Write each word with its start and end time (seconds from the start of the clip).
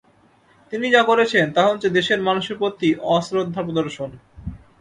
তিনি 0.73 0.87
যা 0.91 1.01
করেছেন, 1.03 1.45
তা 1.53 1.63
হচ্ছে 1.69 1.87
দেশের 1.89 2.19
মানুষের 2.21 2.55
প্রতি 2.57 2.89
অশ্রদ্ধা 3.09 3.61
প্রদর্শন। 3.63 4.09